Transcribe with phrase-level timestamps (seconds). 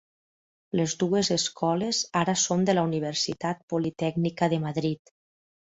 [0.79, 5.19] Les dues escoles ara són de la Universitat Politècnica de Madrid.